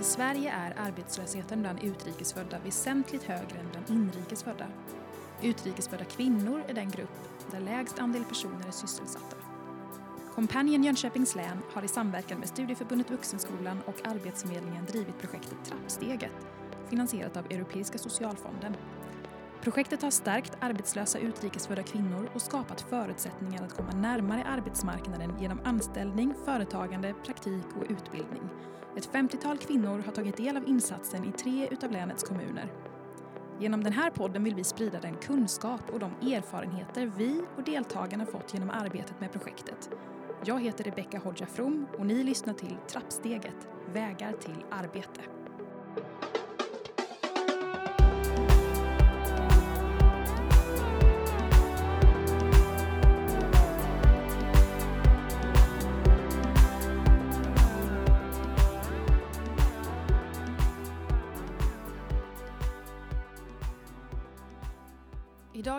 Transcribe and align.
I 0.00 0.02
Sverige 0.02 0.50
är 0.50 0.74
arbetslösheten 0.78 1.60
bland 1.60 1.82
utrikesfödda 1.82 2.58
väsentligt 2.58 3.22
högre 3.22 3.58
än 3.58 3.68
bland 3.72 3.90
inrikesfödda. 3.90 4.66
Utrikesfödda 5.42 6.04
kvinnor 6.04 6.62
är 6.68 6.74
den 6.74 6.90
grupp 6.90 7.10
där 7.50 7.60
lägst 7.60 7.98
andel 7.98 8.24
personer 8.24 8.66
är 8.66 8.70
sysselsatta. 8.70 9.39
Companion 10.40 10.84
Jönköpings 10.84 11.34
län 11.34 11.58
har 11.72 11.82
i 11.82 11.88
samverkan 11.88 12.38
med 12.38 12.48
Studieförbundet 12.48 13.10
Vuxenskolan 13.10 13.78
och 13.86 14.06
Arbetsförmedlingen 14.06 14.84
drivit 14.84 15.18
projektet 15.18 15.64
Trappsteget, 15.64 16.46
finansierat 16.88 17.36
av 17.36 17.46
Europeiska 17.50 17.98
socialfonden. 17.98 18.76
Projektet 19.62 20.02
har 20.02 20.10
stärkt 20.10 20.56
arbetslösa 20.60 21.18
utrikesfödda 21.18 21.82
kvinnor 21.82 22.30
och 22.34 22.42
skapat 22.42 22.80
förutsättningar 22.80 23.64
att 23.64 23.76
komma 23.76 23.90
närmare 23.90 24.44
arbetsmarknaden 24.44 25.40
genom 25.40 25.60
anställning, 25.64 26.34
företagande, 26.44 27.14
praktik 27.26 27.66
och 27.76 27.86
utbildning. 27.90 28.42
Ett 28.96 29.12
50-tal 29.12 29.58
kvinnor 29.58 30.02
har 30.06 30.12
tagit 30.12 30.36
del 30.36 30.56
av 30.56 30.68
insatsen 30.68 31.24
i 31.24 31.32
tre 31.32 31.68
utav 31.70 31.90
länets 31.90 32.24
kommuner. 32.24 32.72
Genom 33.58 33.84
den 33.84 33.92
här 33.92 34.10
podden 34.10 34.44
vill 34.44 34.54
vi 34.54 34.64
sprida 34.64 35.00
den 35.00 35.14
kunskap 35.14 35.90
och 35.92 35.98
de 35.98 36.32
erfarenheter 36.32 37.12
vi 37.16 37.42
och 37.56 37.64
deltagarna 37.64 38.26
fått 38.26 38.54
genom 38.54 38.70
arbetet 38.70 39.20
med 39.20 39.32
projektet. 39.32 39.90
Jag 40.44 40.62
heter 40.62 40.84
Rebecka 40.84 41.18
Hodja 41.18 41.46
From 41.46 41.86
och 41.98 42.06
ni 42.06 42.24
lyssnar 42.24 42.54
till 42.54 42.76
Trappsteget, 42.88 43.68
vägar 43.92 44.32
till 44.32 44.64
arbete. 44.70 45.20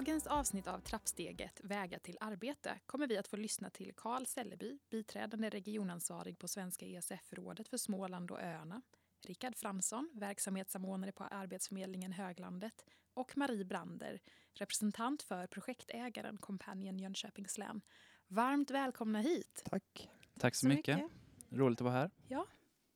Dagens 0.05 0.27
avsnitt 0.27 0.67
av 0.67 0.79
Trappsteget 0.79 1.61
Vägar 1.63 1.99
till 1.99 2.17
arbete 2.21 2.79
kommer 2.85 3.07
vi 3.07 3.17
att 3.17 3.27
få 3.27 3.37
lyssna 3.37 3.69
till 3.69 3.93
Karl 3.95 4.25
Selleby, 4.25 4.79
biträdande 4.89 5.49
regionansvarig 5.49 6.39
på 6.39 6.47
Svenska 6.47 6.85
ESF-rådet 6.85 7.67
för 7.67 7.77
Småland 7.77 8.31
och 8.31 8.41
öarna, 8.41 8.81
Rickard 9.27 9.55
Fransson, 9.55 10.09
verksamhetssamordnare 10.13 11.11
på 11.11 11.23
Arbetsförmedlingen 11.23 12.11
Höglandet 12.11 12.85
och 13.13 13.37
Marie 13.37 13.65
Brander, 13.65 14.19
representant 14.53 15.23
för 15.23 15.47
projektägaren 15.47 16.37
Companion 16.37 16.99
Jönköpings 16.99 17.57
län. 17.57 17.81
Varmt 18.27 18.71
välkomna 18.71 19.19
hit! 19.19 19.63
Tack. 19.65 20.09
Tack 20.39 20.55
så, 20.55 20.67
mycket. 20.67 21.01
Roligt 21.49 21.81
att 21.81 21.85
vara 21.85 21.93
här. 21.93 22.11
Ja, 22.27 22.47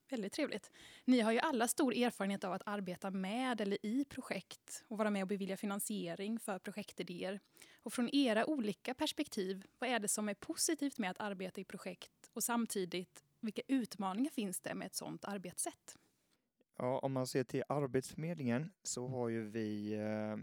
väldigt 0.10 0.34
trevligt. 0.34 0.72
Ni 1.06 1.20
har 1.20 1.32
ju 1.32 1.40
alla 1.40 1.68
stor 1.68 1.94
erfarenhet 1.94 2.44
av 2.44 2.54
att 2.54 2.62
arbeta 2.66 3.12
med 3.12 3.62
eller 3.62 3.86
i 3.86 4.06
projekt 4.06 4.84
och 4.88 4.98
vara 4.98 5.10
med 5.10 5.22
och 5.22 5.28
bevilja 5.28 5.58
finansiering 5.58 6.40
för 6.40 6.60
projektidéer. 6.60 7.40
Och 7.84 7.94
från 7.94 8.10
era 8.16 8.46
olika 8.46 8.94
perspektiv, 8.94 9.66
vad 9.80 9.90
är 9.90 10.00
det 10.00 10.08
som 10.08 10.30
är 10.30 10.34
positivt 10.34 10.98
med 10.98 11.12
att 11.12 11.20
arbeta 11.20 11.62
i 11.62 11.64
projekt 11.64 12.30
och 12.34 12.44
samtidigt 12.44 13.24
vilka 13.40 13.62
utmaningar 13.68 14.32
finns 14.32 14.60
det 14.60 14.76
med 14.76 14.86
ett 14.86 14.96
sådant 14.96 15.26
arbetssätt? 15.26 15.98
Ja, 16.78 17.00
om 17.00 17.14
man 17.14 17.28
ser 17.28 17.44
till 17.44 17.64
Arbetsförmedlingen 17.70 18.72
så 18.84 19.08
har 19.08 19.30
ju 19.30 19.50
vi 19.50 19.94
eh, 19.94 20.38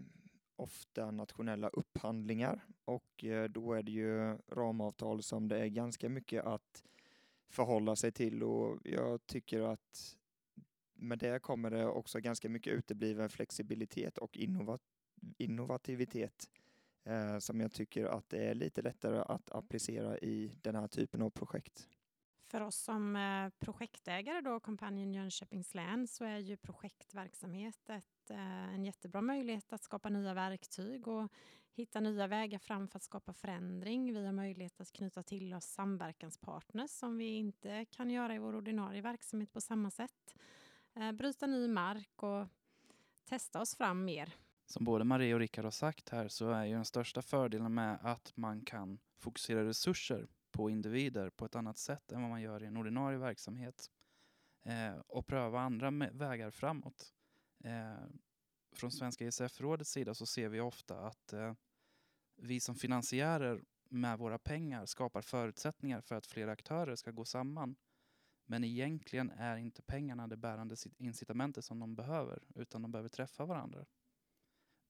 ofta 0.56 1.10
nationella 1.10 1.68
upphandlingar 1.68 2.64
och 2.84 3.24
eh, 3.24 3.44
då 3.44 3.73
är 3.73 3.83
det 3.83 3.92
ju 3.92 4.39
ramavtal 4.48 5.23
som 5.23 5.48
det 5.48 5.58
är 5.58 5.67
ganska 5.67 6.08
mycket 6.08 6.44
att 6.44 6.84
förhålla 7.52 7.96
sig 7.96 8.13
till 8.13 8.42
och 8.42 8.79
jag 8.85 9.27
tycker 9.27 9.61
att 9.61 10.17
med 10.95 11.18
det 11.18 11.42
kommer 11.42 11.70
det 11.70 11.86
också 11.86 12.20
ganska 12.20 12.48
mycket 12.48 12.73
utebliven 12.73 13.29
flexibilitet 13.29 14.18
och 14.18 14.36
innovat 14.36 14.80
innovativitet 15.39 16.48
eh, 17.05 17.39
som 17.39 17.61
jag 17.61 17.73
tycker 17.73 18.05
att 18.05 18.29
det 18.29 18.45
är 18.45 18.55
lite 18.55 18.83
lättare 18.83 19.18
att 19.18 19.51
applicera 19.51 20.18
i 20.18 20.52
den 20.62 20.74
här 20.74 20.89
typen 20.89 21.23
av 21.23 21.30
projekt. 21.30 21.89
För 22.52 22.61
oss 22.61 22.77
som 22.77 23.17
eh, 23.17 23.48
projektägare 23.58 24.40
då, 24.40 24.61
Companion 24.61 25.14
Jönköpings 25.14 25.74
län, 25.74 26.07
så 26.07 26.24
är 26.24 26.39
ju 26.39 26.57
projektverksamhet 26.57 27.90
ett, 27.90 28.30
eh, 28.30 28.74
en 28.74 28.85
jättebra 28.85 29.20
möjlighet 29.20 29.73
att 29.73 29.83
skapa 29.83 30.08
nya 30.08 30.35
verktyg 30.35 31.08
och 31.08 31.33
hitta 31.74 32.01
nya 32.01 32.27
vägar 32.27 32.58
fram 32.58 32.89
för 32.89 32.96
att 32.96 33.02
skapa 33.02 33.33
förändring. 33.33 34.14
Vi 34.14 34.27
har 34.27 34.33
möjlighet 34.33 34.80
att 34.80 34.92
knyta 34.92 35.23
till 35.23 35.55
oss 35.55 35.64
samverkanspartners 35.64 36.91
som 36.91 37.18
vi 37.18 37.24
inte 37.24 37.85
kan 37.85 38.11
göra 38.11 38.35
i 38.35 38.39
vår 38.39 38.55
ordinarie 38.55 39.02
verksamhet 39.02 39.52
på 39.52 39.61
samma 39.61 39.91
sätt. 39.91 40.35
Eh, 40.95 41.12
bryta 41.12 41.46
ny 41.46 41.68
mark 41.68 42.23
och 42.23 42.48
testa 43.24 43.61
oss 43.61 43.77
fram 43.77 44.05
mer. 44.05 44.35
Som 44.67 44.85
både 44.85 45.05
Marie 45.05 45.35
och 45.35 45.41
Rickard 45.41 45.64
har 45.64 45.70
sagt 45.70 46.08
här 46.08 46.29
så 46.29 46.51
är 46.51 46.64
ju 46.64 46.74
den 46.74 46.85
största 46.85 47.23
fördelen 47.23 47.74
med 47.74 47.98
att 48.02 48.33
man 48.36 48.64
kan 48.64 48.98
fokusera 49.18 49.64
resurser 49.64 50.29
på 50.52 50.70
individer 50.70 51.30
på 51.30 51.45
ett 51.45 51.55
annat 51.55 51.79
sätt 51.79 52.13
än 52.13 52.20
vad 52.20 52.30
man 52.30 52.42
gör 52.42 52.63
i 52.63 52.67
en 52.67 52.77
ordinarie 52.77 53.18
verksamhet 53.18 53.90
eh, 54.64 54.96
och 55.07 55.27
pröva 55.27 55.61
andra 55.61 55.90
vägar 56.13 56.51
framåt. 56.51 57.14
Eh, 57.64 58.07
från 58.73 58.92
Svenska 58.92 59.24
ESF-rådets 59.24 59.91
sida 59.91 60.14
så 60.14 60.27
ser 60.27 60.48
vi 60.48 60.61
ofta 60.61 61.01
att 61.01 61.33
eh, 61.33 61.55
vi 62.36 62.61
som 62.61 62.74
finansiärer 62.74 63.64
med 63.91 64.18
våra 64.18 64.39
pengar 64.39 64.86
skapar 64.86 65.23
förutsättningar 65.23 66.01
för 66.01 66.14
att 66.14 66.27
fler 66.27 66.48
aktörer 66.48 66.96
ska 66.96 67.11
gå 67.11 67.24
samman. 67.24 67.77
Men 68.46 68.64
egentligen 68.64 69.30
är 69.30 69.57
inte 69.57 69.83
pengarna 69.83 70.29
det 70.29 70.36
bärande 70.36 70.77
incitamentet 70.98 71.64
som 71.64 71.80
de 71.80 71.95
behöver, 71.95 72.42
utan 72.55 72.83
de 72.83 72.91
behöver 72.91 73.08
träffa 73.08 73.46
varandra. 73.46 73.86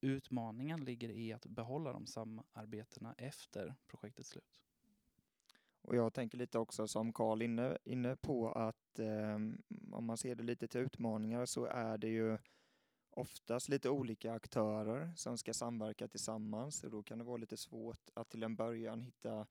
Utmaningen 0.01 0.85
ligger 0.85 1.09
i 1.09 1.33
att 1.33 1.47
behålla 1.47 1.93
de 1.93 2.07
samarbetena 2.07 3.15
efter 3.19 3.75
projektets 3.87 4.29
slut. 4.29 4.59
Och 5.83 5.97
jag 5.97 6.13
tänker 6.13 6.39
lite 6.39 6.59
också 6.59 6.89
som 6.89 7.13
Karl 7.13 7.43
inne, 7.43 7.79
inne 7.85 8.17
på 8.17 8.53
att 8.53 8.99
eh, 8.99 9.39
om 9.93 10.05
man 10.05 10.17
ser 10.17 10.35
det 10.35 10.43
lite 10.43 10.69
till 10.69 10.81
utmaningar 10.81 11.47
så 11.47 11.65
är 11.65 11.99
det 11.99 12.09
ju 12.09 12.39
oftast 13.11 13.69
lite 13.69 13.91
olika 13.91 14.33
aktörer 14.33 15.13
som 15.17 15.39
ska 15.39 15.55
samverka 15.55 16.09
tillsammans 16.09 16.85
och 16.85 16.91
då 16.91 17.03
kan 17.03 17.19
det 17.19 17.25
vara 17.25 17.37
lite 17.37 17.57
svårt 17.57 18.11
att 18.15 18.31
till 18.31 18.43
en 18.43 18.57
början 18.57 19.01
hitta 19.01 19.47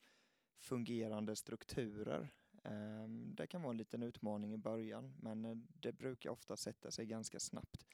fungerande 0.59 1.35
strukturer. 1.35 2.29
Eh, 2.63 3.07
det 3.09 3.47
kan 3.47 3.61
vara 3.61 3.71
en 3.71 3.77
liten 3.77 4.03
utmaning 4.03 4.53
i 4.53 4.57
början 4.57 5.13
men 5.19 5.45
eh, 5.45 5.55
det 5.55 5.91
brukar 5.91 6.29
ofta 6.29 6.57
sätta 6.57 6.91
sig 6.91 7.05
ganska 7.05 7.39
snabbt. 7.39 7.85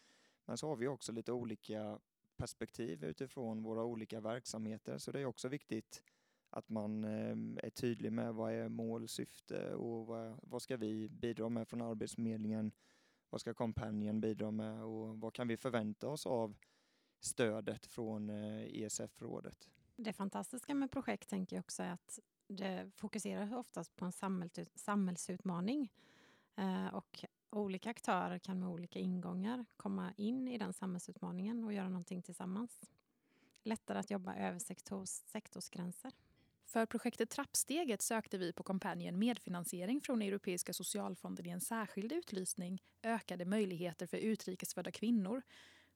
Men 0.46 0.58
så 0.58 0.68
har 0.68 0.76
vi 0.76 0.88
också 0.88 1.12
lite 1.12 1.32
olika 1.32 2.00
perspektiv 2.36 3.04
utifrån 3.04 3.64
våra 3.64 3.84
olika 3.84 4.20
verksamheter 4.20 4.98
så 4.98 5.12
det 5.12 5.20
är 5.20 5.26
också 5.26 5.48
viktigt 5.48 6.04
att 6.50 6.70
man 6.70 7.04
ehm, 7.04 7.60
är 7.64 7.70
tydlig 7.70 8.12
med 8.12 8.34
vad 8.34 8.54
är 8.54 8.70
mål, 8.70 9.08
syfte 9.08 9.74
och 9.74 10.06
vad, 10.06 10.40
vad 10.44 10.62
ska 10.62 10.78
vi 10.78 11.10
bidra 11.10 11.50
med 11.50 11.68
från 11.68 11.82
Arbetsförmedlingen? 11.82 12.72
Vad 13.30 13.42
ska 13.42 13.54
kompanjen 13.54 14.22
bidra 14.22 14.52
med 14.52 14.84
och 14.84 15.20
vad 15.20 15.34
kan 15.34 15.48
vi 15.48 15.58
förvänta 15.58 16.08
oss 16.08 16.26
av 16.26 16.56
stödet 17.20 17.86
från 17.86 18.30
eh, 18.30 18.82
ESF-rådet? 18.82 19.70
Det 19.96 20.14
fantastiska 20.14 20.76
med 20.76 20.92
projekt 20.92 21.30
tänker 21.30 21.56
jag 21.56 21.64
också 21.64 21.84
är 21.84 21.92
att 21.92 22.20
det 22.48 22.92
fokuserar 22.96 23.56
oftast 23.56 23.96
på 23.96 24.06
en 24.06 24.12
samhällsutmaning 24.76 25.92
eh, 26.56 26.88
och 26.88 27.26
olika 27.50 27.90
aktörer 27.90 28.40
kan 28.40 28.60
med 28.60 28.70
olika 28.70 29.00
ingångar 29.00 29.66
komma 29.78 30.14
in 30.18 30.48
i 30.48 30.58
den 30.58 30.74
samhällsutmaningen 30.74 31.64
och 31.64 31.74
göra 31.74 31.90
någonting 31.90 32.22
tillsammans. 32.22 32.82
Lättare 33.64 34.00
att 34.00 34.12
jobba 34.12 34.36
över 34.36 34.60
sektors, 34.60 35.10
sektorsgränser. 35.10 36.12
För 36.78 36.86
projektet 36.86 37.30
Trappsteget 37.30 38.02
sökte 38.02 38.38
vi 38.38 38.54
på 38.54 38.64
Companion 38.64 39.20
medfinansiering 39.20 40.02
från 40.02 40.22
Europeiska 40.22 40.74
socialfonden 40.74 41.46
i 41.46 41.50
en 41.50 41.62
särskild 41.62 42.12
utlysning 42.12 42.82
Ökade 43.04 43.46
möjligheter 43.46 44.08
för 44.08 44.18
utrikesfödda 44.18 44.92
kvinnor. 44.92 45.42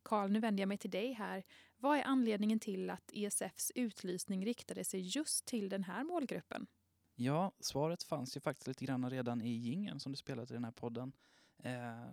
Karl, 0.04 0.30
nu 0.30 0.40
vänder 0.40 0.62
jag 0.62 0.68
mig 0.68 0.78
till 0.78 0.90
dig 0.90 1.14
här. 1.14 1.44
Vad 1.78 1.98
är 1.98 2.04
anledningen 2.04 2.60
till 2.60 2.90
att 2.90 3.12
ESFs 3.14 3.72
utlysning 3.76 4.46
riktade 4.46 4.84
sig 4.84 5.00
just 5.00 5.46
till 5.46 5.70
den 5.70 5.84
här 5.84 6.04
målgruppen? 6.04 6.68
Ja, 7.16 7.52
svaret 7.60 8.04
fanns 8.04 8.38
ju 8.38 8.42
faktiskt 8.42 8.68
lite 8.68 8.86
grann 8.86 9.10
redan 9.10 9.42
i 9.42 9.50
gingen 9.50 10.00
som 10.00 10.12
du 10.12 10.16
spelade 10.16 10.54
i 10.54 10.56
den 10.56 10.66
här 10.66 10.72
podden. 10.72 11.12
Eh, 11.58 12.08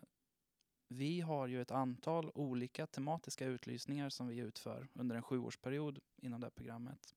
vi 0.89 1.21
har 1.21 1.47
ju 1.47 1.63
ett 1.63 1.71
antal 1.71 2.31
olika 2.35 2.87
tematiska 2.87 3.47
utlysningar 3.47 4.09
som 4.09 4.29
vi 4.29 4.39
utför 4.39 4.89
under 4.95 5.17
en 5.17 5.23
sjuårsperiod 5.23 5.99
inom 6.17 6.41
det 6.41 6.47
här 6.47 6.51
programmet. 6.51 7.15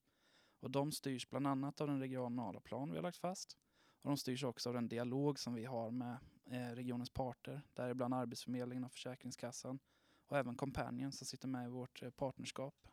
Och 0.61 0.71
de 0.71 0.91
styrs 0.91 1.29
bland 1.29 1.47
annat 1.47 1.81
av 1.81 1.87
den 1.87 1.99
regionala 1.99 2.59
plan 2.59 2.91
vi 2.91 2.97
har 2.97 3.03
lagt 3.03 3.17
fast. 3.17 3.57
Och 4.01 4.09
de 4.09 4.17
styrs 4.17 4.43
också 4.43 4.69
av 4.69 4.73
den 4.73 4.87
dialog 4.87 5.39
som 5.39 5.53
vi 5.53 5.65
har 5.65 5.91
med 5.91 6.17
eh, 6.45 6.75
regionens 6.75 7.09
parter, 7.09 7.61
däribland 7.73 8.13
Arbetsförmedlingen 8.13 8.83
och 8.83 8.91
Försäkringskassan 8.91 9.79
och 10.25 10.37
även 10.37 10.55
Companion 10.55 11.11
som 11.11 11.27
sitter 11.27 11.47
med 11.47 11.65
i 11.65 11.69
vårt 11.69 12.03
eh, 12.03 12.09
partnerskap. 12.09 12.87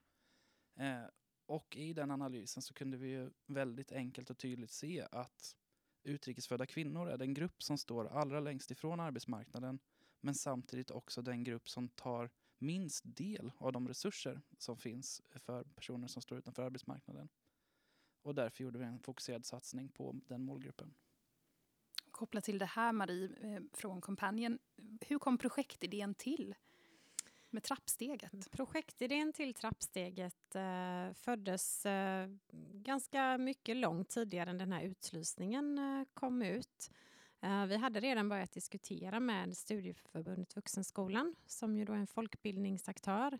Eh, 0.76 1.04
och 1.46 1.76
i 1.76 1.92
den 1.92 2.10
analysen 2.10 2.62
så 2.62 2.74
kunde 2.74 2.96
vi 2.96 3.08
ju 3.08 3.30
väldigt 3.46 3.92
enkelt 3.92 4.30
och 4.30 4.38
tydligt 4.38 4.70
se 4.70 5.06
att 5.12 5.56
utrikesfödda 6.02 6.66
kvinnor 6.66 7.08
är 7.08 7.18
den 7.18 7.34
grupp 7.34 7.62
som 7.62 7.78
står 7.78 8.06
allra 8.06 8.40
längst 8.40 8.70
ifrån 8.70 9.00
arbetsmarknaden 9.00 9.78
men 10.20 10.34
samtidigt 10.34 10.90
också 10.90 11.22
den 11.22 11.44
grupp 11.44 11.68
som 11.68 11.88
tar 11.88 12.30
minst 12.58 13.02
del 13.04 13.52
av 13.58 13.72
de 13.72 13.88
resurser 13.88 14.40
som 14.58 14.76
finns 14.76 15.22
för 15.36 15.64
personer 15.64 16.08
som 16.08 16.22
står 16.22 16.38
utanför 16.38 16.62
arbetsmarknaden. 16.62 17.28
Och 18.28 18.34
därför 18.34 18.64
gjorde 18.64 18.78
vi 18.78 18.84
en 18.84 18.98
fokuserad 18.98 19.46
satsning 19.46 19.88
på 19.88 20.20
den 20.26 20.44
målgruppen. 20.44 20.94
Kopplat 22.10 22.44
till 22.44 22.58
det 22.58 22.66
här 22.66 22.92
Marie 22.92 23.30
eh, 23.40 23.62
från 23.72 24.00
Kompanjen, 24.00 24.58
hur 25.00 25.18
kom 25.18 25.38
projektidén 25.38 26.14
till? 26.14 26.54
Med 27.50 27.62
trappsteget? 27.62 28.50
Projektidén 28.50 29.32
till 29.32 29.54
trappsteget 29.54 30.54
eh, 30.54 31.12
föddes 31.14 31.86
eh, 31.86 32.28
ganska 32.72 33.38
mycket 33.38 33.76
långt 33.76 34.08
tidigare 34.08 34.50
än 34.50 34.58
den 34.58 34.72
här 34.72 34.82
utlysningen 34.82 35.78
eh, 35.78 36.04
kom 36.14 36.42
ut. 36.42 36.90
Eh, 37.40 37.66
vi 37.66 37.76
hade 37.76 38.00
redan 38.00 38.28
börjat 38.28 38.52
diskutera 38.52 39.20
med 39.20 39.56
Studieförbundet 39.56 40.56
Vuxenskolan 40.56 41.34
som 41.46 41.76
ju 41.76 41.84
då 41.84 41.92
är 41.92 41.96
en 41.96 42.06
folkbildningsaktör 42.06 43.38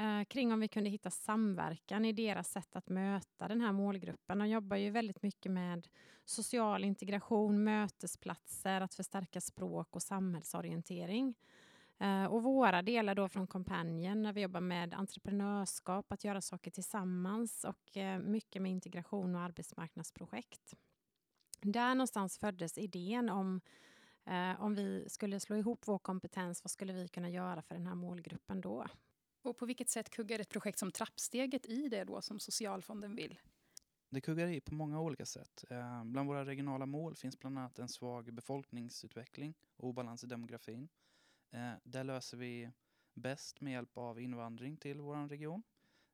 eh, 0.00 0.24
kring 0.24 0.52
om 0.52 0.60
vi 0.60 0.68
kunde 0.68 0.90
hitta 0.90 1.10
samverkan 1.10 2.04
i 2.04 2.12
deras 2.12 2.52
sätt 2.52 2.76
att 2.76 2.88
möta 2.88 3.48
den 3.48 3.60
här 3.60 3.72
målgruppen. 3.72 4.38
De 4.38 4.48
jobbar 4.48 4.76
ju 4.76 4.90
väldigt 4.90 5.22
mycket 5.22 5.52
med 5.52 5.88
social 6.24 6.84
integration, 6.84 7.64
mötesplatser, 7.64 8.80
att 8.80 8.94
förstärka 8.94 9.40
språk 9.40 9.96
och 9.96 10.02
samhällsorientering. 10.02 11.34
Eh, 11.98 12.24
och 12.24 12.42
våra 12.42 12.82
delar 12.82 13.14
då 13.14 13.28
från 13.28 13.46
kampanjen 13.46 14.22
när 14.22 14.32
vi 14.32 14.40
jobbar 14.40 14.60
med 14.60 14.94
entreprenörskap, 14.94 16.12
att 16.12 16.24
göra 16.24 16.40
saker 16.40 16.70
tillsammans 16.70 17.64
och 17.64 17.96
eh, 17.96 18.18
mycket 18.18 18.62
med 18.62 18.72
integration 18.72 19.34
och 19.34 19.40
arbetsmarknadsprojekt. 19.40 20.74
Där 21.60 21.94
någonstans 21.94 22.38
föddes 22.38 22.78
idén 22.78 23.30
om 23.30 23.60
eh, 24.26 24.62
om 24.62 24.74
vi 24.74 25.04
skulle 25.08 25.40
slå 25.40 25.56
ihop 25.56 25.82
vår 25.86 25.98
kompetens, 25.98 26.64
vad 26.64 26.70
skulle 26.70 26.92
vi 26.92 27.08
kunna 27.08 27.30
göra 27.30 27.62
för 27.62 27.74
den 27.74 27.86
här 27.86 27.94
målgruppen 27.94 28.60
då? 28.60 28.86
Och 29.42 29.56
på 29.56 29.66
vilket 29.66 29.90
sätt 29.90 30.10
kuggar 30.10 30.38
ett 30.38 30.48
projekt 30.48 30.78
som 30.78 30.92
Trappsteget 30.92 31.66
i 31.66 31.88
det 31.88 32.04
då 32.04 32.22
som 32.22 32.40
Socialfonden 32.40 33.16
vill? 33.16 33.38
Det 34.10 34.20
kuggar 34.20 34.46
i 34.46 34.60
på 34.60 34.74
många 34.74 35.00
olika 35.00 35.26
sätt. 35.26 35.64
Eh, 35.70 36.04
bland 36.04 36.28
våra 36.28 36.44
regionala 36.44 36.86
mål 36.86 37.16
finns 37.16 37.38
bland 37.38 37.58
annat 37.58 37.78
en 37.78 37.88
svag 37.88 38.34
befolkningsutveckling 38.34 39.54
och 39.76 39.88
obalans 39.88 40.24
i 40.24 40.26
demografin. 40.26 40.88
Det 41.50 41.80
där 41.84 42.04
löser 42.04 42.36
vi 42.36 42.70
bäst 43.14 43.60
med 43.60 43.72
hjälp 43.72 43.98
av 43.98 44.20
invandring 44.20 44.76
till 44.76 45.00
vår 45.00 45.28
region. 45.28 45.62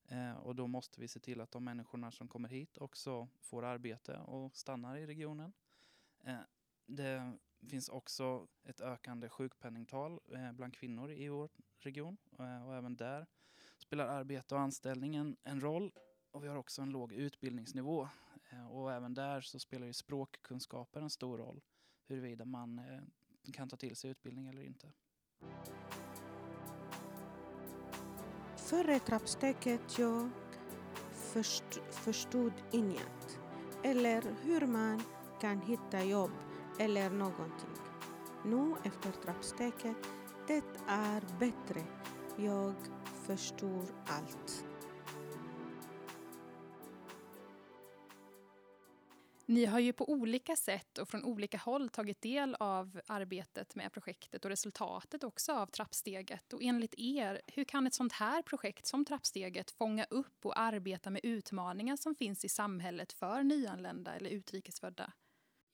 Eh, 0.09 0.33
och 0.33 0.55
då 0.55 0.67
måste 0.67 1.01
vi 1.01 1.09
se 1.09 1.21
till 1.21 1.41
att 1.41 1.51
de 1.51 1.65
människorna 1.65 2.13
som 2.13 2.29
kommer 2.29 2.49
hit 2.49 2.79
också 2.79 3.29
får 3.41 3.65
arbete 3.65 4.17
och 4.19 4.57
stannar 4.57 4.97
i 4.97 5.07
regionen. 5.07 5.53
Det 6.87 7.39
finns 7.71 7.89
också 7.89 8.49
ett 8.65 8.81
ökande 8.81 9.29
sjukpenningtal 9.29 10.21
eh, 10.33 10.53
bland 10.53 10.75
kvinnor 10.75 11.11
i 11.11 11.29
vår 11.29 11.51
region 11.79 12.17
eh, 12.39 12.67
och 12.67 12.75
även 12.75 12.97
där 12.97 13.27
spelar 13.79 14.07
arbete 14.07 14.55
och 14.55 14.61
anställning 14.61 15.17
en, 15.17 15.37
en 15.45 15.61
roll. 15.61 15.93
Och 16.31 16.45
vi 16.45 16.49
har 16.49 16.57
också 16.57 16.83
en 16.83 16.91
låg 16.91 17.13
utbildningsnivå 17.13 18.09
eh, 18.51 18.67
och 18.67 18.93
även 18.93 19.15
där 19.15 19.41
så 19.41 19.59
spelar 19.59 19.87
ju 19.87 19.93
språkkunskaper 19.93 21.01
en 21.01 21.11
stor 21.11 21.39
roll 21.39 21.61
huruvida 22.09 22.45
man 22.45 22.81
kan 23.53 23.69
ta 23.69 23.77
till 23.77 23.97
sig 23.97 24.11
utbildning 24.11 24.47
eller 24.47 24.63
inte. 24.63 24.93
Före 28.57 28.99
trappsteget 28.99 29.99
jag 29.99 30.31
först, 31.13 31.81
förstod 31.91 32.53
inget. 32.73 33.41
Eller 33.85 34.23
hur 34.43 34.67
man 34.67 35.03
kan 35.41 35.61
hitta 35.61 36.05
jobb 36.05 36.31
eller 36.79 37.11
någonting. 37.11 37.71
Nu 38.45 38.75
efter 38.85 39.13
trappsteget, 39.13 39.97
det 40.47 40.65
är 40.89 41.39
bättre. 41.39 41.87
Jag 42.37 42.75
förstår 43.27 43.85
allt. 44.07 44.65
Ni 49.49 49.65
har 49.65 49.79
ju 49.79 49.93
på 49.93 50.11
olika 50.11 50.57
sätt 50.57 50.99
och 50.99 51.09
från 51.09 51.25
olika 51.25 51.59
håll 51.59 51.89
tagit 51.89 52.23
del 52.23 52.55
av 52.55 53.01
arbetet 53.07 53.75
med 53.75 53.93
projektet 53.93 54.45
och 54.45 54.51
resultatet 54.51 55.25
också 55.25 55.53
av 55.53 55.67
trappsteget. 55.67 56.53
Och 56.53 56.63
enligt 56.63 56.95
er, 56.99 57.41
hur 57.47 57.65
kan 57.65 57.87
ett 57.87 57.95
sånt 57.95 58.13
här 58.13 58.43
projekt 58.43 58.87
som 58.87 59.05
trappsteget 59.05 59.71
fånga 59.71 60.05
upp 60.05 60.47
och 60.47 60.59
arbeta 60.59 61.11
med 61.11 61.21
utmaningar 61.25 61.97
som 61.97 62.15
finns 62.15 62.45
i 62.45 62.49
samhället 62.49 63.13
för 63.13 63.43
nyanlända 63.43 64.15
eller 64.15 64.31
utrikesfödda? 64.31 65.13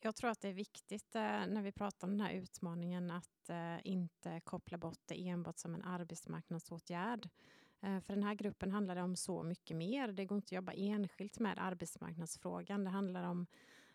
Jag 0.04 0.16
tror 0.16 0.30
att 0.30 0.40
det 0.40 0.48
är 0.48 0.52
viktigt 0.52 1.14
eh, 1.14 1.22
när 1.22 1.62
vi 1.62 1.72
pratar 1.72 2.06
om 2.06 2.18
den 2.18 2.26
här 2.26 2.34
utmaningen 2.34 3.10
att 3.10 3.50
eh, 3.50 3.76
inte 3.84 4.40
koppla 4.40 4.78
bort 4.78 5.00
det 5.06 5.28
enbart 5.28 5.58
som 5.58 5.74
en 5.74 5.82
arbetsmarknadsåtgärd. 5.82 7.28
Eh, 7.80 8.00
för 8.00 8.14
den 8.14 8.22
här 8.22 8.34
gruppen 8.34 8.72
handlar 8.72 8.94
det 8.94 9.02
om 9.02 9.16
så 9.16 9.42
mycket 9.42 9.76
mer. 9.76 10.08
Det 10.08 10.24
går 10.24 10.36
inte 10.36 10.46
att 10.46 10.52
jobba 10.52 10.72
enskilt 10.72 11.38
med 11.38 11.58
arbetsmarknadsfrågan. 11.58 12.84
Det 12.84 12.90
handlar 12.90 13.24
om 13.24 13.46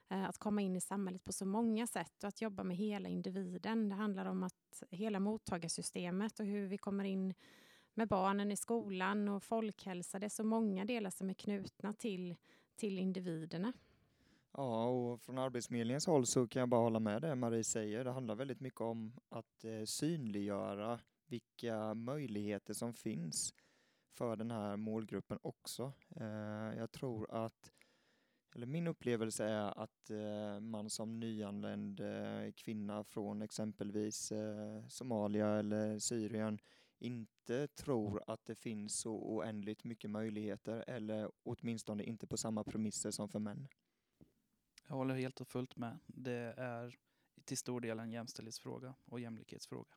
att 0.09 0.37
komma 0.37 0.61
in 0.61 0.75
i 0.75 0.81
samhället 0.81 1.23
på 1.23 1.33
så 1.33 1.45
många 1.45 1.87
sätt 1.87 2.23
och 2.23 2.27
att 2.27 2.41
jobba 2.41 2.63
med 2.63 2.77
hela 2.77 3.09
individen. 3.09 3.89
Det 3.89 3.95
handlar 3.95 4.25
om 4.25 4.43
att 4.43 4.83
hela 4.91 5.19
mottagarsystemet 5.19 6.39
och 6.39 6.45
hur 6.45 6.67
vi 6.67 6.77
kommer 6.77 7.03
in 7.03 7.33
med 7.93 8.07
barnen 8.07 8.51
i 8.51 8.57
skolan 8.57 9.27
och 9.27 9.43
folkhälsa. 9.43 10.19
Det 10.19 10.25
är 10.25 10.29
så 10.29 10.43
många 10.43 10.85
delar 10.85 11.09
som 11.09 11.29
är 11.29 11.33
knutna 11.33 11.93
till, 11.93 12.35
till 12.75 12.99
individerna. 12.99 13.73
Ja, 14.51 14.85
och 14.87 15.21
från 15.21 15.37
Arbetsförmedlingens 15.37 16.07
håll 16.07 16.25
så 16.25 16.47
kan 16.47 16.59
jag 16.59 16.69
bara 16.69 16.81
hålla 16.81 16.99
med 16.99 17.21
det 17.21 17.35
Marie 17.35 17.63
säger. 17.63 18.03
Det 18.03 18.11
handlar 18.11 18.35
väldigt 18.35 18.59
mycket 18.59 18.81
om 18.81 19.13
att 19.29 19.63
eh, 19.63 19.83
synliggöra 19.85 20.99
vilka 21.27 21.93
möjligheter 21.93 22.73
som 22.73 22.93
finns 22.93 23.53
för 24.17 24.35
den 24.35 24.51
här 24.51 24.77
målgruppen 24.77 25.39
också. 25.41 25.93
Eh, 26.15 26.77
jag 26.77 26.91
tror 26.91 27.31
att, 27.45 27.71
eller 28.55 28.67
min 28.67 28.87
upplevelse 28.87 29.45
är 29.45 29.83
att 29.83 30.09
eh, 30.09 30.59
man 30.59 30.89
som 30.89 31.19
nyanländ 31.19 32.01
kvinna 32.55 33.03
från 33.03 33.41
exempelvis 33.41 34.33
Somalia 34.87 35.47
eller 35.47 35.99
Syrien 35.99 36.59
inte 36.99 37.67
tror 37.67 38.23
att 38.27 38.45
det 38.45 38.55
finns 38.55 38.99
så 38.99 39.11
oändligt 39.11 39.83
mycket 39.83 40.09
möjligheter 40.09 40.83
eller 40.87 41.31
åtminstone 41.43 42.03
inte 42.03 42.27
på 42.27 42.37
samma 42.37 42.63
premisser 42.63 43.11
som 43.11 43.29
för 43.29 43.39
män. 43.39 43.67
Jag 44.87 44.95
håller 44.95 45.15
helt 45.15 45.41
och 45.41 45.47
fullt 45.47 45.75
med. 45.75 45.99
Det 46.05 46.53
är 46.57 46.95
till 47.45 47.57
stor 47.57 47.81
del 47.81 47.99
en 47.99 48.11
jämställdhetsfråga 48.11 48.93
och 49.05 49.19
jämlikhetsfråga. 49.19 49.95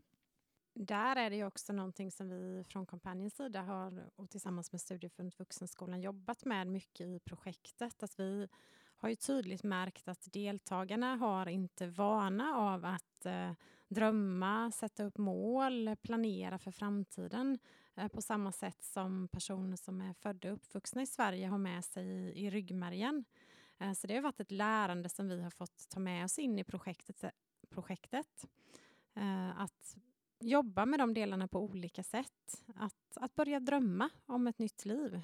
Där 0.75 1.17
är 1.17 1.31
det 1.31 1.45
också 1.45 1.73
någonting 1.73 2.11
som 2.11 2.29
vi 2.29 2.65
från 2.65 2.87
kampanjens 2.87 3.37
sida 3.37 3.63
har 3.63 4.11
och 4.17 4.31
tillsammans 4.31 4.73
med 4.73 4.81
Studieförbundet 4.81 5.39
Vuxenskolan 5.39 6.01
jobbat 6.01 6.45
med 6.45 6.67
mycket 6.67 7.07
i 7.07 7.21
projektet. 7.21 8.03
Att 8.03 8.21
vi 8.21 8.49
har 8.97 9.09
ju 9.09 9.15
tydligt 9.15 9.63
märkt 9.63 10.09
att 10.09 10.33
deltagarna 10.33 11.17
har 11.17 11.49
inte 11.49 11.87
vana 11.87 12.57
av 12.57 12.85
att 12.85 13.27
eh, 13.27 13.53
drömma, 13.89 14.71
sätta 14.71 15.05
upp 15.05 15.19
mål, 15.19 15.97
planera 16.03 16.59
för 16.59 16.71
framtiden 16.71 17.59
eh, 17.95 18.09
på 18.09 18.23
samma 18.23 18.53
sätt 18.53 18.83
som 18.83 19.29
personer 19.29 19.77
som 19.77 20.01
är 20.01 20.13
födda 20.13 20.49
och 20.49 20.55
uppvuxna 20.55 21.03
i 21.03 21.07
Sverige 21.07 21.47
har 21.47 21.59
med 21.59 21.85
sig 21.85 22.07
i, 22.07 22.47
i 22.47 22.51
ryggmärgen. 22.51 23.25
Eh, 23.81 23.93
så 23.93 24.07
det 24.07 24.15
har 24.15 24.23
varit 24.23 24.41
ett 24.41 24.51
lärande 24.51 25.09
som 25.09 25.29
vi 25.29 25.43
har 25.43 25.51
fått 25.51 25.89
ta 25.89 26.01
med 26.01 26.25
oss 26.25 26.39
in 26.39 26.59
i 26.59 26.65
projektet. 26.65 27.25
projektet. 27.69 28.47
Eh, 29.15 29.61
att 29.61 29.97
jobba 30.41 30.87
med 30.87 30.99
de 30.99 31.15
delarna 31.15 31.49
på 31.49 31.61
olika 31.61 32.03
sätt. 32.03 32.65
Att, 32.77 33.17
att 33.17 33.35
börja 33.35 33.61
drömma 33.61 34.11
om 34.27 34.47
ett 34.47 34.59
nytt 34.59 34.85
liv. 34.85 35.21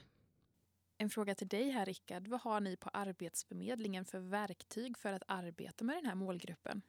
En 0.98 1.10
fråga 1.10 1.34
till 1.34 1.48
dig 1.48 1.70
här 1.70 1.86
Rickard. 1.86 2.28
Vad 2.28 2.40
har 2.40 2.60
ni 2.60 2.76
på 2.76 2.88
Arbetsförmedlingen 2.88 4.04
för 4.04 4.18
verktyg 4.18 4.98
för 4.98 5.12
att 5.12 5.22
arbeta 5.26 5.84
med 5.84 5.96
den 5.96 6.06
här 6.06 6.14
målgruppen? 6.14 6.82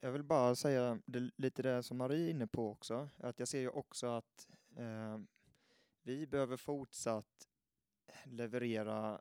Jag 0.00 0.12
vill 0.12 0.22
bara 0.22 0.56
säga 0.56 0.98
det, 1.06 1.30
lite 1.36 1.62
det 1.62 1.82
som 1.82 1.96
Marie 1.96 2.26
är 2.26 2.30
inne 2.30 2.46
på 2.46 2.70
också. 2.70 3.08
Att 3.16 3.38
jag 3.38 3.48
ser 3.48 3.60
ju 3.60 3.68
också 3.68 4.06
att 4.06 4.48
eh, 4.76 5.18
vi 6.02 6.26
behöver 6.26 6.56
fortsatt 6.56 7.48
leverera 8.24 9.20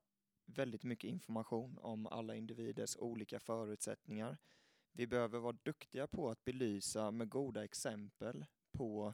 väldigt 0.56 0.84
mycket 0.84 1.10
information 1.10 1.78
om 1.82 2.08
alla 2.08 2.36
individers 2.36 2.98
olika 2.98 3.40
förutsättningar. 3.40 4.38
Vi 4.92 5.08
behöver 5.08 5.40
vara 5.40 5.58
duktiga 5.64 6.08
på 6.08 6.30
att 6.30 6.46
belysa 6.46 7.12
med 7.12 7.30
goda 7.30 7.64
exempel 7.64 8.46
på 8.72 9.14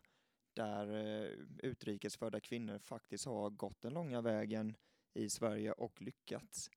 där 0.53 0.87
eh, 0.95 1.29
utrikesfödda 1.57 2.39
kvinnor 2.39 2.79
faktiskt 2.79 3.25
har 3.25 3.49
gått 3.49 3.81
den 3.81 3.93
långa 3.93 4.21
vägen 4.21 4.77
i 5.13 5.29
Sverige 5.29 5.71
och 5.71 6.01
lyckats. 6.01 6.69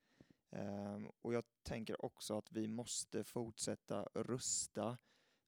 Ehm, 0.50 1.10
och 1.22 1.34
jag 1.34 1.44
tänker 1.62 2.04
också 2.04 2.38
att 2.38 2.52
vi 2.52 2.68
måste 2.68 3.24
fortsätta 3.24 4.08
rusta 4.14 4.98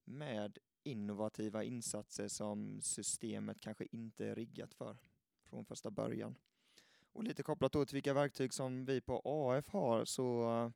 med 0.05 0.59
innovativa 0.83 1.65
insatser 1.65 2.29
som 2.29 2.81
systemet 2.83 3.61
kanske 3.61 3.87
inte 3.93 4.27
är 4.27 4.35
riggat 4.35 4.75
för 4.75 4.99
från 5.45 5.65
första 5.65 5.91
början. 5.91 6.35
Och 7.13 7.25
lite 7.25 7.43
kopplat 7.43 7.73
då 7.73 7.85
till 7.85 7.97
vilka 7.97 8.15
verktyg 8.15 8.55
som 8.55 8.85
vi 8.85 9.01
på 9.01 9.23
AF 9.25 9.69
har 9.69 10.05
så, 10.05 10.73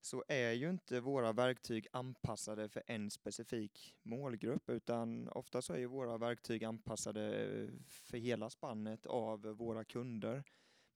så 0.00 0.24
är 0.28 0.52
ju 0.52 0.70
inte 0.70 1.00
våra 1.00 1.32
verktyg 1.32 1.86
anpassade 1.92 2.68
för 2.68 2.82
en 2.86 3.10
specifik 3.10 3.94
målgrupp 4.02 4.70
utan 4.70 5.28
ofta 5.28 5.62
så 5.62 5.72
är 5.72 5.78
ju 5.78 5.86
våra 5.86 6.18
verktyg 6.18 6.64
anpassade 6.64 7.44
eh, 7.44 7.68
för 7.88 8.18
hela 8.18 8.50
spannet 8.50 9.06
av 9.06 9.40
våra 9.40 9.84
kunder. 9.84 10.44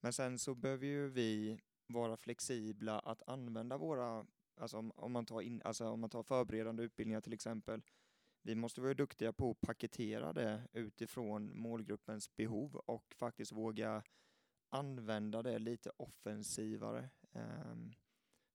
Men 0.01 0.13
sen 0.13 0.39
så 0.39 0.55
behöver 0.55 0.85
ju 0.85 1.09
vi 1.09 1.59
vara 1.87 2.17
flexibla 2.17 2.99
att 2.99 3.21
använda 3.27 3.77
våra, 3.77 4.25
alltså 4.55 4.91
om, 4.95 5.11
man 5.11 5.25
tar 5.25 5.41
in, 5.41 5.61
alltså 5.65 5.85
om 5.85 5.99
man 5.99 6.09
tar 6.09 6.23
förberedande 6.23 6.83
utbildningar 6.83 7.21
till 7.21 7.33
exempel, 7.33 7.81
vi 8.41 8.55
måste 8.55 8.81
vara 8.81 8.93
duktiga 8.93 9.33
på 9.33 9.51
att 9.51 9.61
paketera 9.61 10.33
det 10.33 10.67
utifrån 10.73 11.59
målgruppens 11.59 12.35
behov 12.35 12.75
och 12.75 13.15
faktiskt 13.17 13.51
våga 13.51 14.03
använda 14.69 15.43
det 15.43 15.59
lite 15.59 15.91
offensivare 15.97 17.09
ehm, 17.33 17.93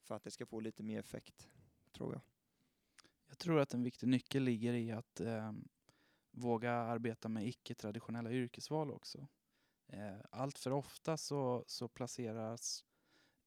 för 0.02 0.14
att 0.14 0.22
det 0.22 0.30
ska 0.30 0.46
få 0.46 0.60
lite 0.60 0.82
mer 0.82 1.00
effekt, 1.00 1.48
tror 1.92 2.12
jag. 2.12 2.22
Jag 3.26 3.38
tror 3.38 3.60
att 3.60 3.74
en 3.74 3.82
viktig 3.82 4.08
nyckel 4.08 4.42
ligger 4.42 4.72
i 4.72 4.92
att 4.92 5.20
eh, 5.20 5.52
våga 6.30 6.72
arbeta 6.72 7.28
med 7.28 7.48
icke-traditionella 7.48 8.30
yrkesval 8.30 8.90
också. 8.90 9.28
Eh, 9.86 10.16
allt 10.30 10.58
för 10.58 10.70
ofta 10.70 11.16
så, 11.16 11.64
så 11.66 11.88
placeras 11.88 12.84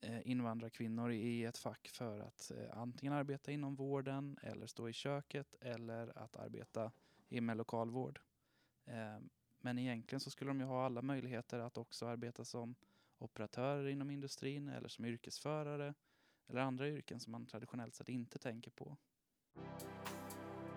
eh, 0.01 0.27
invandrarkvinnor 0.27 1.12
i 1.12 1.43
ett 1.43 1.57
fack 1.57 1.88
för 1.88 2.19
att 2.19 2.51
eh, 2.51 2.77
antingen 2.77 3.13
arbeta 3.13 3.51
inom 3.51 3.75
vården 3.75 4.38
eller 4.41 4.67
stå 4.67 4.89
i 4.89 4.93
köket 4.93 5.55
eller 5.62 6.17
att 6.17 6.36
arbeta 6.36 6.91
med 7.29 7.57
lokalvård. 7.57 8.19
Ehm, 8.86 9.29
men 9.67 9.79
egentligen 9.79 10.19
så 10.19 10.29
skulle 10.29 10.50
de 10.50 10.59
ju 10.59 10.65
ha 10.65 10.86
alla 10.86 11.01
möjligheter 11.01 11.59
att 11.59 11.77
också 11.77 12.05
arbeta 12.05 12.45
som 12.45 12.75
operatörer 13.17 13.88
inom 13.88 14.09
industrin 14.09 14.69
eller 14.69 14.88
som 14.88 15.05
yrkesförare 15.05 15.93
eller 16.50 16.62
andra 16.62 16.89
yrken 16.89 17.19
som 17.19 17.31
man 17.31 17.45
traditionellt 17.45 17.95
sett 17.95 18.09
inte 18.09 18.39
tänker 18.39 18.71
på. 18.71 18.97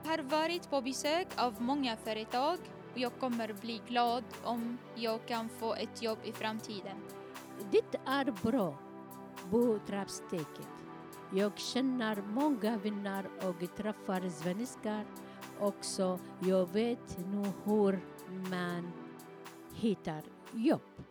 Jag 0.05 0.11
har 0.11 0.23
varit 0.23 0.71
på 0.71 0.81
besök 0.81 1.27
av 1.37 1.63
många 1.63 1.97
företag 1.97 2.59
och 2.93 2.99
jag 2.99 3.19
kommer 3.19 3.53
bli 3.53 3.81
glad 3.89 4.25
om 4.45 4.79
jag 4.95 5.29
kan 5.29 5.49
få 5.49 5.75
ett 5.75 6.03
jobb 6.03 6.19
i 6.25 6.33
framtiden. 6.33 6.97
Det 7.73 7.99
är 8.07 8.51
bra 8.51 8.79
på 9.51 9.79
trappsteget. 9.87 10.69
Jag 11.33 11.59
känner 11.59 12.23
många 12.23 12.79
vänner 12.79 13.27
och 13.49 13.77
träffar 13.77 14.29
svenskar 14.29 15.05
också. 15.61 16.19
Jag 16.41 16.73
vet 16.73 17.19
nu 17.19 17.53
hur 17.65 18.01
man 18.31 18.93
hittar 19.75 20.23
jobb. 20.55 21.05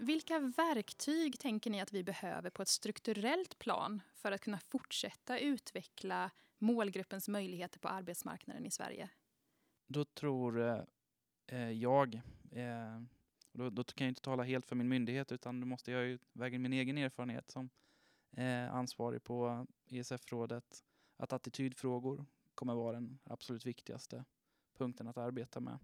Vilka 0.00 0.38
verktyg 0.38 1.38
tänker 1.38 1.70
ni 1.70 1.80
att 1.80 1.92
vi 1.92 2.04
behöver 2.04 2.50
på 2.50 2.62
ett 2.62 2.68
strukturellt 2.68 3.58
plan 3.58 4.02
för 4.14 4.32
att 4.32 4.40
kunna 4.40 4.58
fortsätta 4.58 5.38
utveckla 5.38 6.30
målgruppens 6.58 7.28
möjligheter 7.28 7.78
på 7.78 7.88
arbetsmarknaden 7.88 8.66
i 8.66 8.70
Sverige? 8.70 9.08
Då 9.86 10.04
tror 10.04 10.84
eh, 11.46 11.70
jag, 11.70 12.14
eh, 12.50 13.00
då, 13.52 13.70
då, 13.70 13.84
kan 13.84 14.04
jag 14.04 14.10
inte 14.10 14.22
tala 14.22 14.42
helt 14.42 14.66
för 14.66 14.76
min 14.76 14.88
myndighet 14.88 15.32
utan 15.32 15.60
då 15.60 15.66
måste 15.66 15.90
jag 15.92 16.06
ju 16.06 16.18
väga 16.32 16.58
min 16.58 16.72
egen 16.72 16.98
erfarenhet 16.98 17.50
som 17.50 17.70
eh, 18.36 18.74
ansvarig 18.74 19.24
på 19.24 19.66
ESF-rådet, 19.86 20.84
att 21.16 21.32
attitydfrågor 21.32 22.26
kommer 22.54 22.74
vara 22.74 22.92
den 22.92 23.18
absolut 23.24 23.66
viktigaste 23.66 24.24
punkten 24.78 25.08
att 25.08 25.18
arbeta 25.18 25.60
med. 25.60 25.78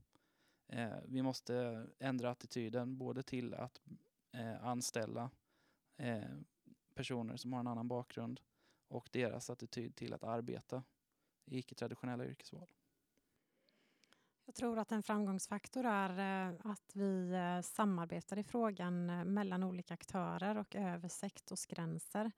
Eh, 0.68 0.98
vi 1.04 1.22
måste 1.22 1.86
ändra 1.98 2.30
attityden 2.30 2.98
både 2.98 3.22
till 3.22 3.54
att 3.54 3.80
eh, 4.32 4.64
anställa 4.64 5.30
eh, 5.96 6.22
personer 6.94 7.36
som 7.36 7.52
har 7.52 7.60
en 7.60 7.66
annan 7.66 7.88
bakgrund 7.88 8.40
och 8.88 9.08
deras 9.12 9.50
attityd 9.50 9.96
till 9.96 10.14
att 10.14 10.24
arbeta 10.24 10.82
i 11.44 11.58
icke-traditionella 11.58 12.26
yrkesval. 12.26 12.68
Jag 14.46 14.54
tror 14.54 14.78
att 14.78 14.92
en 14.92 15.02
framgångsfaktor 15.02 15.84
är 15.86 16.48
eh, 16.48 16.54
att 16.64 16.90
vi 16.96 17.32
eh, 17.32 17.60
samarbetar 17.60 18.38
i 18.38 18.44
frågan 18.44 19.10
eh, 19.10 19.24
mellan 19.24 19.62
olika 19.62 19.94
aktörer 19.94 20.58
och 20.58 20.74
över 20.74 21.08
sektorsgränser. 21.08 22.32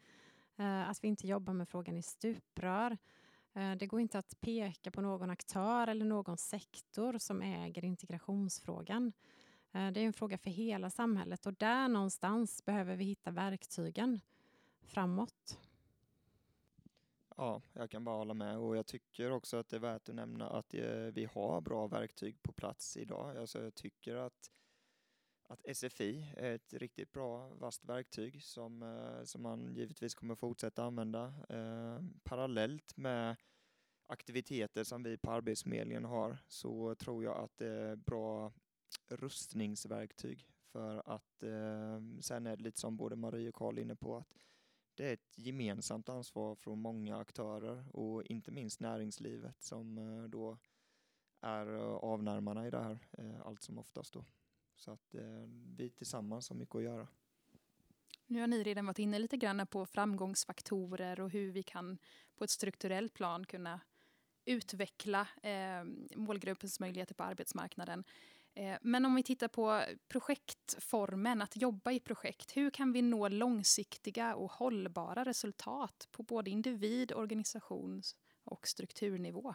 Att 0.86 1.04
vi 1.04 1.08
inte 1.08 1.26
jobbar 1.26 1.52
med 1.52 1.68
frågan 1.68 1.96
i 1.96 2.02
stuprör 2.02 2.98
Eh, 3.56 3.72
det 3.72 3.86
går 3.86 4.00
inte 4.00 4.18
att 4.18 4.40
peka 4.40 4.90
på 4.90 5.00
någon 5.00 5.30
aktör 5.30 5.86
eller 5.86 6.04
någon 6.04 6.36
sektor 6.36 7.18
som 7.18 7.42
äger 7.42 7.84
integrationsfrågan. 7.84 9.12
Eh, 9.72 9.90
det 9.90 10.00
är 10.00 10.04
en 10.04 10.12
fråga 10.12 10.38
för 10.38 10.50
hela 10.50 10.90
samhället 10.90 11.46
och 11.46 11.54
där 11.54 11.88
någonstans 11.88 12.64
behöver 12.64 12.96
vi 12.96 13.04
hitta 13.04 13.30
verktygen 13.30 14.20
framåt. 14.80 15.58
Ja, 17.36 17.62
jag 17.72 17.90
kan 17.90 18.04
bara 18.04 18.16
hålla 18.16 18.34
med 18.34 18.58
och 18.58 18.76
jag 18.76 18.86
tycker 18.86 19.30
också 19.30 19.56
att 19.56 19.68
det 19.68 19.76
är 19.76 19.80
värt 19.80 20.08
att 20.08 20.14
nämna 20.14 20.50
att 20.50 20.74
eh, 20.74 20.96
vi 20.96 21.28
har 21.32 21.60
bra 21.60 21.86
verktyg 21.86 22.42
på 22.42 22.52
plats 22.52 22.96
idag. 22.96 23.36
Alltså 23.36 23.62
jag 23.62 23.74
tycker 23.74 24.14
att 24.16 24.50
att 25.48 25.76
SFI 25.76 26.32
är 26.36 26.54
ett 26.54 26.74
riktigt 26.74 27.12
bra 27.12 27.48
vasst 27.48 27.84
verktyg 27.84 28.42
som, 28.42 28.82
eh, 28.82 29.24
som 29.24 29.42
man 29.42 29.74
givetvis 29.74 30.14
kommer 30.14 30.34
fortsätta 30.34 30.84
använda 30.84 31.34
eh, 31.48 32.02
parallellt 32.22 32.96
med 32.96 33.36
aktiviteter 34.06 34.84
som 34.84 35.02
vi 35.02 35.18
på 35.18 35.30
Arbetsförmedlingen 35.30 36.04
har 36.04 36.38
så 36.48 36.94
tror 36.94 37.24
jag 37.24 37.44
att 37.44 37.58
det 37.58 37.68
är 37.68 37.96
bra 37.96 38.52
rustningsverktyg 39.08 40.48
för 40.72 41.02
att 41.06 41.42
eh, 41.42 42.20
sen 42.20 42.46
är 42.46 42.56
det 42.56 42.62
lite 42.62 42.80
som 42.80 42.96
både 42.96 43.16
Marie 43.16 43.48
och 43.48 43.54
Karl 43.54 43.78
är 43.78 43.82
inne 43.82 43.96
på 43.96 44.16
att 44.16 44.34
det 44.94 45.08
är 45.08 45.12
ett 45.12 45.38
gemensamt 45.38 46.08
ansvar 46.08 46.54
från 46.54 46.78
många 46.78 47.18
aktörer 47.18 47.96
och 47.96 48.24
inte 48.24 48.50
minst 48.50 48.80
näringslivet 48.80 49.62
som 49.62 49.98
eh, 49.98 50.28
då 50.28 50.58
är 51.40 51.74
eh, 51.74 51.94
avnärmarna 51.94 52.66
i 52.66 52.70
det 52.70 52.82
här 52.82 52.98
eh, 53.18 53.40
allt 53.40 53.62
som 53.62 53.78
oftast 53.78 54.12
då. 54.12 54.24
Så 54.76 54.90
att 54.90 55.14
eh, 55.14 55.22
vi 55.76 55.90
tillsammans 55.90 56.48
har 56.48 56.56
mycket 56.56 56.74
att 56.74 56.82
göra. 56.82 57.08
Nu 58.26 58.40
har 58.40 58.46
ni 58.46 58.62
redan 58.62 58.86
varit 58.86 58.98
inne 58.98 59.18
lite 59.18 59.36
grann 59.36 59.66
på 59.66 59.86
framgångsfaktorer 59.86 61.20
och 61.20 61.30
hur 61.30 61.50
vi 61.50 61.62
kan 61.62 61.98
på 62.36 62.44
ett 62.44 62.50
strukturellt 62.50 63.14
plan 63.14 63.46
kunna 63.46 63.80
utveckla 64.44 65.28
eh, 65.42 65.84
målgruppens 66.16 66.80
möjligheter 66.80 67.14
på 67.14 67.22
arbetsmarknaden. 67.22 68.04
Eh, 68.54 68.78
men 68.82 69.04
om 69.04 69.14
vi 69.14 69.22
tittar 69.22 69.48
på 69.48 69.82
projektformen, 70.08 71.42
att 71.42 71.56
jobba 71.56 71.92
i 71.92 72.00
projekt. 72.00 72.56
Hur 72.56 72.70
kan 72.70 72.92
vi 72.92 73.02
nå 73.02 73.28
långsiktiga 73.28 74.34
och 74.34 74.52
hållbara 74.52 75.24
resultat 75.24 76.08
på 76.10 76.22
både 76.22 76.50
individ, 76.50 77.12
organisations 77.12 78.16
och 78.44 78.68
strukturnivå? 78.68 79.54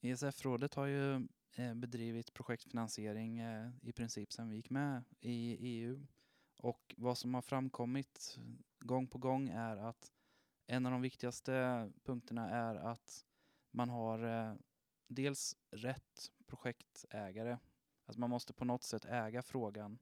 ESF-rådet 0.00 0.74
har 0.74 0.86
ju 0.86 1.28
Eh, 1.54 1.74
bedrivit 1.74 2.34
projektfinansiering 2.34 3.38
eh, 3.38 3.70
i 3.82 3.92
princip 3.92 4.32
sedan 4.32 4.48
vi 4.48 4.56
gick 4.56 4.70
med 4.70 5.04
i 5.20 5.56
EU. 5.60 6.06
Och 6.56 6.94
vad 6.98 7.18
som 7.18 7.34
har 7.34 7.42
framkommit 7.42 8.38
gång 8.80 9.06
på 9.06 9.18
gång 9.18 9.48
är 9.48 9.76
att 9.76 10.12
en 10.66 10.86
av 10.86 10.92
de 10.92 11.02
viktigaste 11.02 11.90
punkterna 12.04 12.50
är 12.50 12.74
att 12.74 13.24
man 13.70 13.88
har 13.88 14.24
eh, 14.24 14.54
dels 15.08 15.56
rätt 15.70 16.30
projektägare. 16.46 17.58
Alltså 18.06 18.20
man 18.20 18.30
måste 18.30 18.52
på 18.52 18.64
något 18.64 18.82
sätt 18.82 19.04
äga 19.04 19.42
frågan 19.42 19.98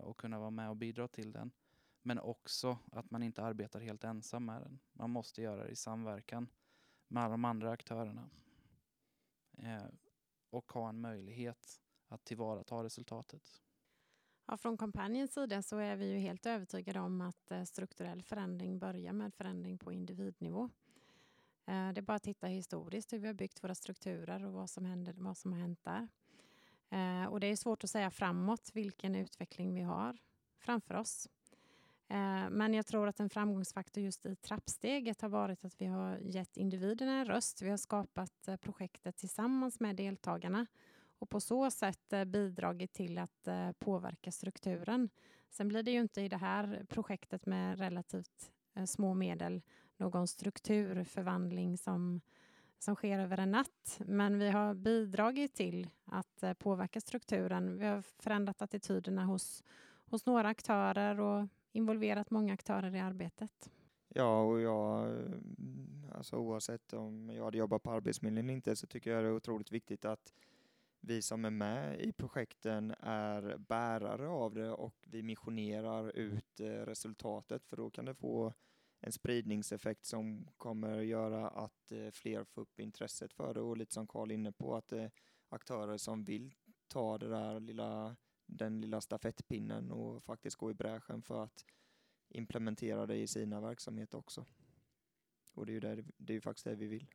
och 0.00 0.20
kunna 0.20 0.38
vara 0.38 0.50
med 0.50 0.70
och 0.70 0.76
bidra 0.76 1.08
till 1.08 1.32
den. 1.32 1.50
Men 2.02 2.18
också 2.18 2.78
att 2.92 3.10
man 3.10 3.22
inte 3.22 3.42
arbetar 3.42 3.80
helt 3.80 4.04
ensam 4.04 4.44
med 4.44 4.62
den. 4.62 4.78
Man 4.92 5.10
måste 5.10 5.42
göra 5.42 5.64
det 5.64 5.70
i 5.70 5.76
samverkan 5.76 6.48
med 7.08 7.30
de 7.30 7.44
andra 7.44 7.70
aktörerna 7.70 8.30
och 10.50 10.72
ha 10.72 10.88
en 10.88 11.00
möjlighet 11.00 11.80
att 12.08 12.24
tillvarata 12.24 12.84
resultatet. 12.84 13.62
Ja, 14.46 14.56
från 14.56 14.76
kampanjens 14.76 15.34
sida 15.34 15.62
så 15.62 15.78
är 15.78 15.96
vi 15.96 16.12
ju 16.12 16.18
helt 16.18 16.46
övertygade 16.46 17.00
om 17.00 17.20
att 17.20 17.50
eh, 17.50 17.62
strukturell 17.62 18.22
förändring 18.22 18.78
börjar 18.78 19.12
med 19.12 19.34
förändring 19.34 19.78
på 19.78 19.92
individnivå. 19.92 20.70
Eh, 21.66 21.92
det 21.92 22.00
är 22.00 22.02
bara 22.02 22.16
att 22.16 22.22
titta 22.22 22.46
historiskt 22.46 23.12
hur 23.12 23.18
vi 23.18 23.26
har 23.26 23.34
byggt 23.34 23.64
våra 23.64 23.74
strukturer 23.74 24.44
och 24.44 24.52
vad 24.52 24.70
som, 24.70 24.84
händer, 24.84 25.14
vad 25.16 25.36
som 25.36 25.52
har 25.52 25.60
hänt 25.60 25.84
där. 25.84 26.08
Eh, 26.90 27.24
och 27.24 27.40
det 27.40 27.46
är 27.46 27.56
svårt 27.56 27.84
att 27.84 27.90
säga 27.90 28.10
framåt 28.10 28.70
vilken 28.74 29.14
utveckling 29.14 29.74
vi 29.74 29.82
har 29.82 30.18
framför 30.58 30.94
oss. 30.94 31.28
Eh, 32.10 32.50
men 32.50 32.74
jag 32.74 32.86
tror 32.86 33.08
att 33.08 33.20
en 33.20 33.30
framgångsfaktor 33.30 34.02
just 34.02 34.26
i 34.26 34.36
trappsteget 34.36 35.22
har 35.22 35.28
varit 35.28 35.64
att 35.64 35.80
vi 35.80 35.86
har 35.86 36.18
gett 36.18 36.56
individerna 36.56 37.12
en 37.12 37.24
röst. 37.24 37.62
Vi 37.62 37.70
har 37.70 37.76
skapat 37.76 38.48
eh, 38.48 38.56
projektet 38.56 39.16
tillsammans 39.16 39.80
med 39.80 39.96
deltagarna 39.96 40.66
och 41.18 41.30
på 41.30 41.40
så 41.40 41.70
sätt 41.70 42.12
eh, 42.12 42.24
bidragit 42.24 42.92
till 42.92 43.18
att 43.18 43.48
påverka 43.78 44.32
strukturen. 44.32 45.08
Sen 45.50 45.68
blir 45.68 45.82
det 45.82 45.90
ju 45.90 46.00
inte 46.00 46.20
i 46.22 46.28
det 46.28 46.36
här 46.36 46.86
projektet 46.88 47.46
med 47.46 47.78
relativt 47.78 48.52
små 48.86 49.14
medel 49.14 49.62
någon 49.96 50.28
strukturförvandling 50.28 51.78
som, 51.78 52.20
som 52.78 52.94
sker 52.94 53.18
över 53.18 53.38
en 53.38 53.50
natt. 53.50 54.00
Men 54.06 54.38
vi 54.38 54.50
har 54.50 54.74
bidragit 54.74 55.54
till 55.54 55.88
att 56.04 56.58
påverka 56.58 57.00
strukturen. 57.00 57.78
Vi 57.78 57.86
har 57.86 58.02
förändrat 58.02 58.62
attityderna 58.62 59.24
hos, 59.24 59.64
hos 60.04 60.26
några 60.26 60.48
aktörer 60.48 61.20
och 61.20 61.48
involverat 61.72 62.30
många 62.30 62.54
aktörer 62.54 62.94
i 62.94 63.00
arbetet. 63.00 63.70
Ja, 64.08 64.42
och 64.42 64.60
jag, 64.60 65.10
eh, 65.10 65.38
alltså 66.12 66.36
oavsett 66.36 66.92
om 66.92 67.30
jag 67.30 67.44
hade 67.44 67.58
jobbat 67.58 67.82
på 67.82 67.90
Arbetsförmedlingen 67.90 68.44
eller 68.44 68.54
inte 68.54 68.76
så 68.76 68.86
tycker 68.86 69.10
jag 69.10 69.24
det 69.24 69.28
är 69.28 69.32
otroligt 69.32 69.72
viktigt 69.72 70.04
att 70.04 70.34
vi 71.00 71.22
som 71.22 71.44
är 71.44 71.50
med 71.50 72.00
i 72.00 72.12
projekten 72.12 72.94
är 73.00 73.56
bärare 73.58 74.28
av 74.28 74.54
det 74.54 74.70
och 74.70 74.94
vi 75.06 75.22
missionerar 75.22 76.16
ut 76.16 76.60
eh, 76.60 76.66
resultatet 76.66 77.66
för 77.66 77.76
då 77.76 77.90
kan 77.90 78.04
det 78.04 78.14
få 78.14 78.54
en 79.00 79.12
spridningseffekt 79.12 80.04
som 80.04 80.48
kommer 80.56 81.00
göra 81.00 81.48
att 81.48 81.92
eh, 81.92 82.10
fler 82.10 82.44
får 82.44 82.62
upp 82.62 82.80
intresset 82.80 83.32
för 83.32 83.54
det 83.54 83.60
och 83.60 83.76
lite 83.76 83.94
som 83.94 84.06
Karl 84.06 84.30
inne 84.30 84.52
på 84.52 84.76
att 84.76 84.92
aktörer 85.48 85.96
som 85.96 86.24
vill 86.24 86.54
ta 86.88 87.18
det 87.18 87.28
där 87.28 87.60
lilla, 87.60 88.16
den 88.48 88.80
lilla 88.80 89.00
stafettpinnen 89.00 89.90
och 89.92 90.22
faktiskt 90.22 90.56
gå 90.56 90.70
i 90.70 90.74
bräschen 90.74 91.22
för 91.22 91.42
att 91.42 91.64
implementera 92.28 93.06
det 93.06 93.16
i 93.16 93.26
sina 93.26 93.60
verksamheter 93.60 94.18
också. 94.18 94.46
Och 95.54 95.66
det 95.66 95.72
är 95.72 95.74
ju 95.74 95.80
där, 95.80 96.04
det 96.16 96.36
är 96.36 96.40
faktiskt 96.40 96.64
det 96.64 96.74
vi 96.74 96.86
vill. 96.86 97.06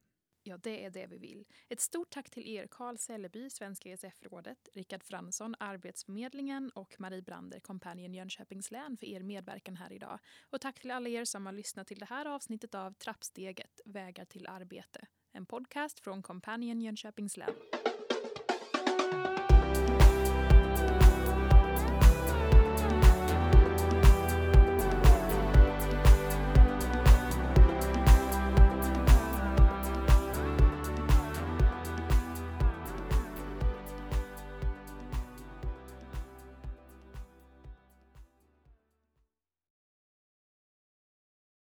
Ja, 0.46 0.58
det 0.58 0.86
är 0.86 0.90
det 0.90 1.08
vi 1.08 1.18
vill. 1.18 1.46
Ett 1.70 1.80
stort 1.80 2.10
tack 2.10 2.30
till 2.30 2.48
er 2.48 2.68
Karl 2.72 2.98
Sälleby, 2.98 3.50
Svenska 3.50 3.90
ESF-rådet, 3.90 4.70
Rickard 4.74 5.04
Fransson, 5.04 5.56
Arbetsförmedlingen 5.60 6.70
och 6.70 6.96
Marie 7.00 7.22
Brander, 7.22 7.60
Companion 7.60 8.14
Jönköpings 8.14 8.72
län 8.72 8.98
för 8.98 9.08
er 9.08 9.24
medverkan 9.24 9.76
här 9.76 9.94
idag. 9.94 10.20
Och 10.50 10.62
tack 10.62 10.80
till 10.80 10.92
alla 10.92 11.10
er 11.10 11.26
som 11.26 11.46
har 11.46 11.54
lyssnat 11.54 11.88
till 11.88 12.00
det 12.00 12.06
här 12.06 12.26
avsnittet 12.26 12.76
av 12.76 12.94
Trappsteget, 12.94 13.82
Vägar 13.86 14.26
till 14.26 14.48
arbete. 14.48 15.08
En 15.32 15.46
podcast 15.46 16.00
från 16.00 16.22
Companion 16.22 16.82
Jönköpings 16.82 17.38
län. 17.38 17.54